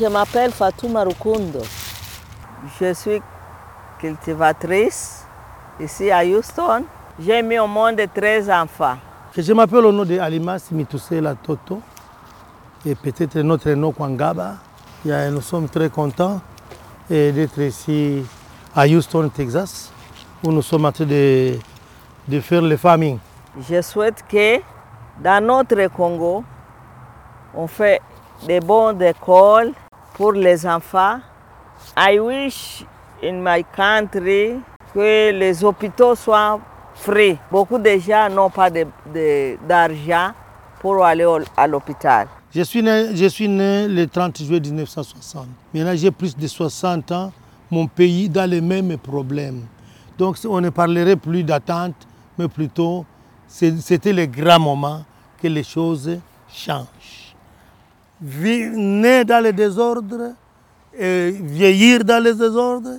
Je 0.00 0.08
m'appelle 0.08 0.50
Fatouma 0.50 1.04
Rukundo. 1.04 1.60
Je 2.80 2.92
suis 2.94 3.22
cultivatrice 4.00 5.24
ici 5.78 6.10
à 6.10 6.24
Houston. 6.24 6.82
J'ai 7.16 7.40
mis 7.44 7.60
au 7.60 7.68
monde 7.68 8.00
13 8.12 8.50
enfants. 8.50 8.96
Je 9.38 9.52
m'appelle 9.52 9.84
au 9.84 9.92
nom 9.92 10.04
de 10.04 10.18
Alima 10.18 10.58
Simitoussela 10.58 11.36
Toto 11.36 11.80
et 12.84 12.96
peut-être 12.96 13.38
notre 13.38 13.70
nom 13.70 13.92
Kwangaba. 13.92 14.54
Nous 15.04 15.40
sommes 15.40 15.68
très 15.68 15.88
contents 15.88 16.40
d'être 17.08 17.60
ici 17.60 18.26
à 18.74 18.88
Houston, 18.88 19.28
Texas, 19.28 19.92
où 20.42 20.50
nous 20.50 20.62
sommes 20.62 20.86
en 20.86 20.90
train 20.90 21.04
de, 21.04 21.56
de 22.26 22.40
faire 22.40 22.62
le 22.62 22.76
farming. 22.76 23.20
Je 23.60 23.80
souhaite 23.80 24.24
que 24.28 24.58
dans 25.22 25.40
notre 25.40 25.86
Congo, 25.86 26.42
on 27.54 27.68
fait 27.68 28.02
des 28.44 28.58
bonnes 28.58 29.00
écoles 29.00 29.72
pour 30.14 30.32
les 30.32 30.66
enfants. 30.66 31.18
I 31.96 32.18
wish 32.18 32.84
in 33.22 33.42
my 33.42 33.64
country 33.76 34.60
que 34.92 35.32
les 35.32 35.62
hôpitaux 35.62 36.14
soient 36.14 36.60
free. 36.94 37.36
Beaucoup 37.50 37.78
de 37.78 37.98
gens 37.98 38.28
n'ont 38.30 38.50
pas 38.50 38.70
d'argent 38.70 40.32
pour 40.80 41.04
aller 41.04 41.26
à 41.56 41.66
l'hôpital. 41.66 42.28
Je 42.54 42.62
suis, 42.62 42.82
né, 42.82 43.16
je 43.16 43.26
suis 43.26 43.48
né 43.48 43.88
le 43.88 44.06
30 44.06 44.38
juillet 44.38 44.60
1960. 44.60 45.46
Maintenant, 45.74 45.96
j'ai 45.96 46.10
plus 46.10 46.36
de 46.36 46.46
60 46.46 47.10
ans. 47.12 47.32
Mon 47.70 47.88
pays 47.88 48.28
dans 48.28 48.48
les 48.48 48.60
mêmes 48.60 48.96
problèmes. 48.98 49.62
Donc, 50.16 50.36
on 50.48 50.60
ne 50.60 50.70
parlerait 50.70 51.16
plus 51.16 51.42
d'attente, 51.42 51.96
mais 52.38 52.46
plutôt, 52.46 53.04
c'était 53.48 54.12
le 54.12 54.26
grand 54.26 54.60
moment 54.60 55.02
que 55.42 55.48
les 55.48 55.64
choses 55.64 56.18
changent. 56.48 57.23
Né 58.20 59.24
dans 59.24 59.42
le 59.42 59.52
désordre, 59.52 60.32
et 60.96 61.30
vieillir 61.40 62.04
dans 62.04 62.22
les 62.22 62.34
désordres, 62.34 62.98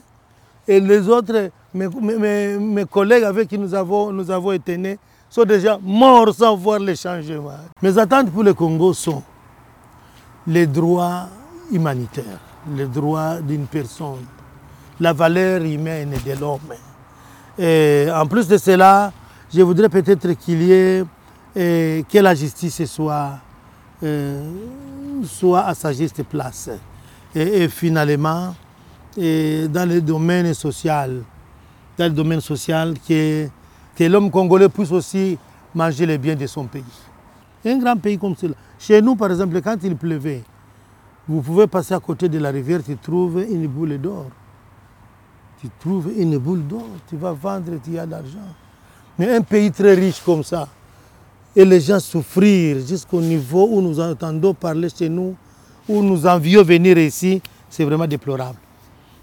et 0.67 0.79
les 0.79 1.07
autres, 1.07 1.49
mes, 1.73 1.87
mes, 1.87 2.57
mes, 2.57 2.85
collègues 2.85 3.23
avec 3.23 3.47
qui 3.47 3.57
nous 3.57 3.73
avons, 3.73 4.11
nous 4.11 4.29
avons 4.29 4.51
été 4.51 4.77
nés, 4.77 4.97
sont 5.29 5.43
déjà 5.45 5.77
morts 5.81 6.33
sans 6.33 6.55
voir 6.55 6.79
les 6.79 6.95
changements. 6.95 7.51
Mes 7.81 7.97
attentes 7.97 8.31
pour 8.31 8.43
le 8.43 8.53
Congo 8.53 8.93
sont 8.93 9.23
les 10.47 10.67
droits 10.67 11.27
humanitaires, 11.71 12.39
les 12.75 12.85
droits 12.85 13.39
d'une 13.41 13.65
personne, 13.67 14.25
la 14.99 15.13
valeur 15.13 15.61
humaine 15.61 16.13
de 16.25 16.39
l'homme. 16.39 16.73
Et 17.57 18.07
en 18.13 18.25
plus 18.27 18.47
de 18.47 18.57
cela, 18.57 19.11
je 19.53 19.61
voudrais 19.61 19.89
peut-être 19.89 20.31
qu'il 20.33 20.61
y 20.63 20.71
ait 20.71 21.03
que 21.55 22.19
la 22.19 22.35
justice 22.35 22.85
soit, 22.85 23.31
euh, 24.03 24.43
soit 25.25 25.65
à 25.65 25.73
sa 25.73 25.91
juste 25.93 26.23
place. 26.23 26.69
Et, 27.33 27.67
finalement, 27.67 28.55
dans 29.17 29.89
le 29.89 29.99
domaine 30.01 30.53
social, 30.53 31.21
dans 31.97 32.05
le 32.05 32.11
domaine 32.11 32.41
social, 32.41 32.93
que, 33.07 33.47
que 33.95 34.03
l'homme 34.05 34.29
congolais 34.31 34.69
puisse 34.69 34.91
aussi 34.91 35.37
manger 35.73 36.05
les 36.05 36.17
biens 36.17 36.35
de 36.35 36.47
son 36.47 36.65
pays. 36.65 36.83
Un 37.65 37.77
grand 37.77 37.97
pays 37.97 38.17
comme 38.17 38.35
cela. 38.35 38.53
Chez 38.79 39.01
nous, 39.01 39.15
par 39.15 39.31
exemple, 39.31 39.59
quand 39.61 39.77
il 39.83 39.95
pleuvait, 39.95 40.43
vous 41.27 41.41
pouvez 41.41 41.67
passer 41.67 41.93
à 41.93 41.99
côté 41.99 42.29
de 42.29 42.37
la 42.37 42.51
rivière, 42.51 42.81
tu 42.83 42.95
trouves 42.97 43.43
une 43.49 43.67
boule 43.67 43.97
d'or. 43.99 44.27
Tu 45.59 45.67
trouves 45.79 46.11
une 46.15 46.37
boule 46.37 46.65
d'or, 46.67 46.87
tu 47.09 47.17
vas 47.17 47.31
vendre, 47.31 47.71
tu 47.83 47.97
as 47.97 48.05
de 48.05 48.11
l'argent. 48.11 48.53
Mais 49.17 49.35
un 49.35 49.41
pays 49.41 49.71
très 49.71 49.95
riche 49.95 50.21
comme 50.23 50.43
ça, 50.43 50.67
et 51.55 51.63
les 51.63 51.79
gens 51.79 51.99
souffrir 51.99 52.85
jusqu'au 52.85 53.21
niveau 53.21 53.67
où 53.71 53.81
nous 53.81 53.99
entendons 53.99 54.53
parler 54.53 54.89
chez 54.89 55.07
nous, 55.07 55.35
où 55.87 56.01
nous 56.03 56.25
envions 56.27 56.63
venir 56.63 56.97
ici, 56.97 57.41
c'est 57.69 57.85
vraiment 57.85 58.07
déplorable. 58.07 58.57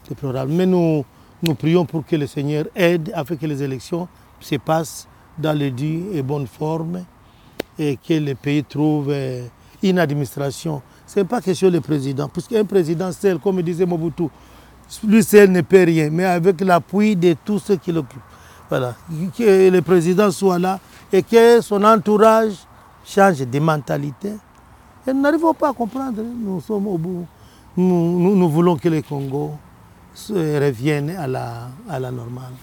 déplorable. 0.09 0.53
Mais 0.53 0.67
nous, 0.67 1.05
nous 1.43 1.55
prions 1.55 1.85
pour 1.85 2.07
que 2.07 2.17
le 2.17 2.27
Seigneur 2.27 2.67
aide 2.75 3.13
afin 3.15 3.37
que 3.37 3.47
les 3.47 3.63
élections 3.63 4.09
se 4.41 4.57
passent 4.57 5.07
dans 5.39 5.59
le 5.59 5.71
due 5.71 6.05
et 6.15 6.23
bonne 6.23 6.47
forme 6.47 7.05
et 7.79 7.97
que 7.97 8.15
le 8.15 8.35
pays 8.35 8.65
trouve 8.65 9.13
une 9.83 9.99
administration. 9.99 10.81
Ce 11.07 11.21
n'est 11.21 11.25
pas 11.27 11.41
question 11.41 11.71
du 11.71 11.81
président, 11.81 12.29
puisqu'un 12.29 12.65
président 12.65 13.13
seul, 13.13 13.39
comme 13.39 13.61
disait 13.63 13.85
Mobutu, 13.87 14.25
lui 15.07 15.23
seul 15.23 15.51
ne 15.51 15.61
peut 15.61 15.85
rien, 15.85 16.09
mais 16.11 16.25
avec 16.25 16.61
l'appui 16.61 17.17
de 17.17 17.35
tous 17.45 17.59
ceux 17.59 17.77
qui 17.77 17.93
l'occupent. 17.93 18.21
Voilà. 18.73 18.95
Que 19.37 19.69
le 19.69 19.83
président 19.83 20.31
soit 20.31 20.59
là 20.59 20.81
et 21.13 21.23
que 21.23 21.61
son 21.61 21.85
entourage 21.85 22.55
change 23.05 23.41
de 23.41 23.59
mentalité. 23.59 24.33
Et 25.07 25.13
nous 25.13 25.21
n'arrivons 25.21 25.53
pas 25.53 25.69
à 25.69 25.73
comprendre. 25.75 26.23
Nous 26.23 26.59
sommes 26.63 26.87
au 26.87 26.97
bout. 26.97 27.27
Nous, 27.77 28.19
nous, 28.19 28.35
nous 28.35 28.49
voulons 28.49 28.77
que 28.77 28.89
le 28.89 29.03
Congo 29.03 29.51
revienne 30.31 31.11
à 31.11 31.27
la, 31.27 31.69
à 31.87 32.01
la 32.01 32.11
normale. 32.11 32.55